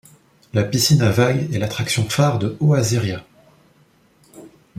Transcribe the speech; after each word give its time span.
La 0.53 0.63
piscine 0.63 1.03
à 1.03 1.11
vagues 1.11 1.53
est 1.53 1.59
l'attraction 1.59 2.09
phare 2.09 2.39
de 2.39 2.57
Oasiria. 2.59 3.23